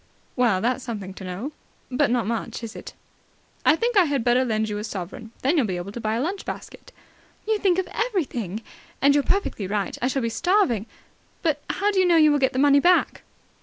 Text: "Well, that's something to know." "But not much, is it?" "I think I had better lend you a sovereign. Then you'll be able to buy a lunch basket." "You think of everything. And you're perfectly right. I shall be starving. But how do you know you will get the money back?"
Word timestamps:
"Well, 0.35 0.61
that's 0.61 0.83
something 0.83 1.13
to 1.13 1.23
know." 1.23 1.51
"But 1.91 2.09
not 2.09 2.25
much, 2.25 2.63
is 2.63 2.75
it?" 2.75 2.95
"I 3.63 3.75
think 3.75 3.95
I 3.95 4.05
had 4.05 4.23
better 4.23 4.43
lend 4.43 4.67
you 4.67 4.79
a 4.79 4.83
sovereign. 4.83 5.31
Then 5.43 5.55
you'll 5.57 5.67
be 5.67 5.77
able 5.77 5.91
to 5.91 6.01
buy 6.01 6.15
a 6.15 6.21
lunch 6.21 6.43
basket." 6.43 6.91
"You 7.47 7.59
think 7.59 7.77
of 7.77 7.87
everything. 8.07 8.63
And 8.99 9.13
you're 9.13 9.23
perfectly 9.23 9.67
right. 9.67 9.95
I 10.01 10.07
shall 10.07 10.23
be 10.23 10.29
starving. 10.29 10.87
But 11.43 11.61
how 11.69 11.91
do 11.91 11.99
you 11.99 12.07
know 12.07 12.17
you 12.17 12.31
will 12.31 12.39
get 12.39 12.53
the 12.53 12.57
money 12.57 12.79
back?" 12.79 13.21